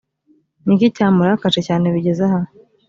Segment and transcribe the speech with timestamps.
[0.65, 2.39] ni iki cyamurakaje cyane bigeze aha?»